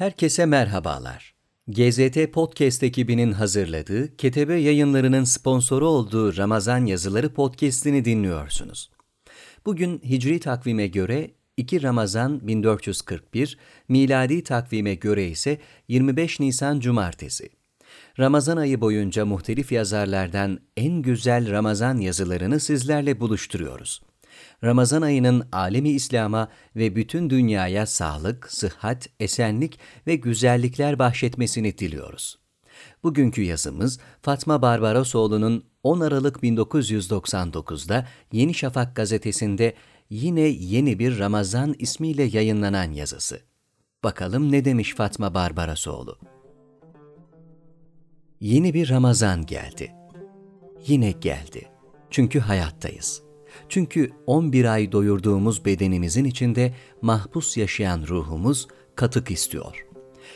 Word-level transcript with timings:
Herkese 0.00 0.46
merhabalar. 0.46 1.34
GZT 1.68 2.32
Podcast 2.32 2.82
ekibinin 2.82 3.32
hazırladığı, 3.32 4.16
Ketebe 4.16 4.54
yayınlarının 4.54 5.24
sponsoru 5.24 5.88
olduğu 5.88 6.36
Ramazan 6.36 6.86
Yazıları 6.86 7.34
podcast'ini 7.34 8.04
dinliyorsunuz. 8.04 8.90
Bugün 9.66 9.98
Hicri 9.98 10.40
takvime 10.40 10.86
göre 10.86 11.30
2 11.56 11.82
Ramazan 11.82 12.48
1441, 12.48 13.58
miladi 13.88 14.42
takvime 14.42 14.94
göre 14.94 15.28
ise 15.28 15.58
25 15.88 16.40
Nisan 16.40 16.80
Cumartesi. 16.80 17.48
Ramazan 18.18 18.56
ayı 18.56 18.80
boyunca 18.80 19.26
muhtelif 19.26 19.72
yazarlardan 19.72 20.60
en 20.76 21.02
güzel 21.02 21.50
Ramazan 21.50 21.98
yazılarını 21.98 22.60
sizlerle 22.60 23.20
buluşturuyoruz. 23.20 24.02
Ramazan 24.64 25.02
ayının 25.02 25.48
alemi 25.52 25.88
İslam'a 25.88 26.48
ve 26.76 26.96
bütün 26.96 27.30
dünyaya 27.30 27.86
sağlık, 27.86 28.52
sıhhat, 28.52 29.08
esenlik 29.20 29.78
ve 30.06 30.16
güzellikler 30.16 30.98
bahşetmesini 30.98 31.78
diliyoruz. 31.78 32.38
Bugünkü 33.02 33.42
yazımız 33.42 33.98
Fatma 34.22 34.62
Barbarosoğlu'nun 34.62 35.64
10 35.82 36.00
Aralık 36.00 36.36
1999'da 36.36 38.06
Yeni 38.32 38.54
Şafak 38.54 38.96
gazetesinde 38.96 39.74
yine 40.10 40.40
yeni 40.40 40.98
bir 40.98 41.18
Ramazan 41.18 41.74
ismiyle 41.78 42.22
yayınlanan 42.22 42.92
yazısı. 42.92 43.40
Bakalım 44.04 44.52
ne 44.52 44.64
demiş 44.64 44.94
Fatma 44.94 45.34
Barbarosoğlu? 45.34 46.18
Yeni 48.40 48.74
bir 48.74 48.88
Ramazan 48.88 49.46
geldi. 49.46 49.92
Yine 50.86 51.10
geldi. 51.10 51.68
Çünkü 52.10 52.40
hayattayız.'' 52.40 53.29
Çünkü 53.68 54.10
11 54.26 54.64
ay 54.64 54.92
doyurduğumuz 54.92 55.64
bedenimizin 55.64 56.24
içinde 56.24 56.74
mahpus 57.02 57.56
yaşayan 57.56 58.02
ruhumuz 58.08 58.68
katık 58.96 59.30
istiyor. 59.30 59.86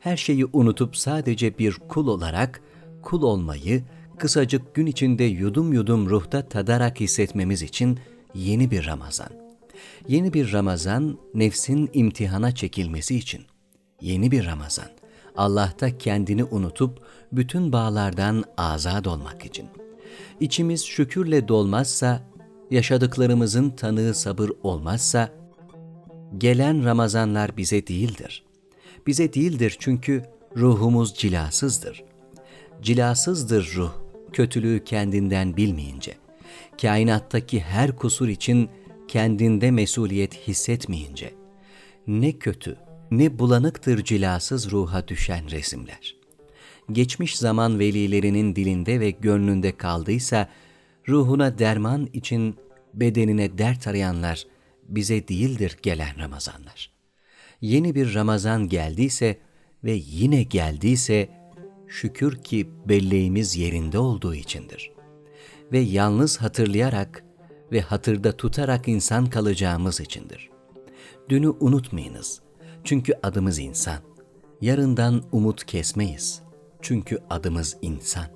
Her 0.00 0.16
şeyi 0.16 0.46
unutup 0.52 0.96
sadece 0.96 1.58
bir 1.58 1.72
kul 1.88 2.06
olarak 2.06 2.60
kul 3.02 3.22
olmayı 3.22 3.82
kısacık 4.18 4.74
gün 4.74 4.86
içinde 4.86 5.24
yudum 5.24 5.72
yudum 5.72 6.08
ruhta 6.08 6.48
tadarak 6.48 7.00
hissetmemiz 7.00 7.62
için 7.62 7.98
yeni 8.34 8.70
bir 8.70 8.86
Ramazan. 8.86 9.30
Yeni 10.08 10.32
bir 10.32 10.52
Ramazan 10.52 11.18
nefsin 11.34 11.90
imtihana 11.92 12.54
çekilmesi 12.54 13.16
için. 13.16 13.44
Yeni 14.00 14.30
bir 14.30 14.46
Ramazan. 14.46 14.88
Allah'ta 15.36 15.98
kendini 15.98 16.44
unutup 16.44 17.00
bütün 17.32 17.72
bağlardan 17.72 18.44
azad 18.56 19.04
olmak 19.04 19.44
için. 19.44 19.66
İçimiz 20.40 20.84
şükürle 20.84 21.48
dolmazsa 21.48 22.22
yaşadıklarımızın 22.70 23.70
tanığı 23.70 24.14
sabır 24.14 24.50
olmazsa, 24.62 25.30
gelen 26.38 26.84
Ramazanlar 26.84 27.56
bize 27.56 27.86
değildir. 27.86 28.44
Bize 29.06 29.32
değildir 29.32 29.76
çünkü 29.78 30.22
ruhumuz 30.56 31.14
cilasızdır. 31.14 32.04
Cilasızdır 32.82 33.72
ruh, 33.76 33.92
kötülüğü 34.32 34.84
kendinden 34.84 35.56
bilmeyince. 35.56 36.14
Kainattaki 36.80 37.60
her 37.60 37.96
kusur 37.96 38.28
için 38.28 38.70
kendinde 39.08 39.70
mesuliyet 39.70 40.48
hissetmeyince. 40.48 41.34
Ne 42.06 42.32
kötü, 42.32 42.76
ne 43.10 43.38
bulanıktır 43.38 44.04
cilasız 44.04 44.70
ruha 44.70 45.08
düşen 45.08 45.50
resimler. 45.50 46.16
Geçmiş 46.92 47.38
zaman 47.38 47.78
velilerinin 47.78 48.56
dilinde 48.56 49.00
ve 49.00 49.10
gönlünde 49.10 49.76
kaldıysa, 49.76 50.48
ruhuna 51.08 51.58
derman 51.58 52.08
için 52.12 52.56
bedenine 52.94 53.58
dert 53.58 53.86
arayanlar 53.86 54.46
bize 54.88 55.28
değildir 55.28 55.78
gelen 55.82 56.18
Ramazanlar. 56.18 56.90
Yeni 57.60 57.94
bir 57.94 58.14
Ramazan 58.14 58.68
geldiyse 58.68 59.38
ve 59.84 59.92
yine 59.92 60.42
geldiyse 60.42 61.28
şükür 61.88 62.42
ki 62.42 62.70
belleğimiz 62.88 63.56
yerinde 63.56 63.98
olduğu 63.98 64.34
içindir. 64.34 64.92
Ve 65.72 65.78
yalnız 65.78 66.36
hatırlayarak 66.36 67.24
ve 67.72 67.80
hatırda 67.80 68.32
tutarak 68.36 68.88
insan 68.88 69.26
kalacağımız 69.26 70.00
içindir. 70.00 70.50
Dünü 71.28 71.48
unutmayınız. 71.48 72.40
Çünkü 72.84 73.12
adımız 73.22 73.58
insan. 73.58 73.98
Yarından 74.60 75.22
umut 75.32 75.64
kesmeyiz. 75.64 76.42
Çünkü 76.82 77.18
adımız 77.30 77.76
insan. 77.82 78.26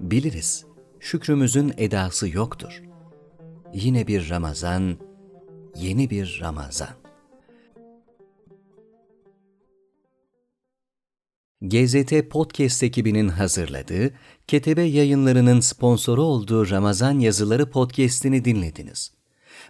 Biliriz 0.00 0.66
şükrümüzün 1.00 1.74
edası 1.76 2.28
yoktur. 2.28 2.82
Yine 3.74 4.06
bir 4.06 4.30
Ramazan, 4.30 4.96
yeni 5.76 6.10
bir 6.10 6.38
Ramazan. 6.42 6.88
GZT 11.62 12.30
Podcast 12.30 12.82
ekibinin 12.82 13.28
hazırladığı, 13.28 14.14
Ketebe 14.46 14.82
yayınlarının 14.82 15.60
sponsoru 15.60 16.22
olduğu 16.22 16.70
Ramazan 16.70 17.18
Yazıları 17.18 17.70
podcast'ini 17.70 18.44
dinlediniz. 18.44 19.12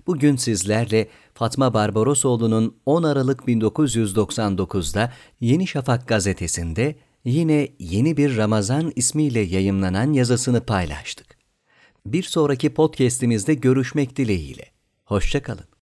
Bugün 0.06 0.36
sizlerle 0.36 1.08
Fatma 1.34 1.74
Barbarosoğlu'nun 1.74 2.76
10 2.86 3.02
Aralık 3.02 3.40
1999'da 3.40 5.12
Yeni 5.40 5.66
Şafak 5.66 6.08
gazetesinde 6.08 6.96
yine 7.26 7.68
yeni 7.78 8.16
bir 8.16 8.36
Ramazan 8.36 8.92
ismiyle 8.96 9.40
yayımlanan 9.40 10.12
yazısını 10.12 10.60
paylaştık. 10.60 11.36
Bir 12.06 12.22
sonraki 12.22 12.74
podcast'imizde 12.74 13.54
görüşmek 13.54 14.16
dileğiyle. 14.16 14.64
Hoşçakalın. 15.04 15.75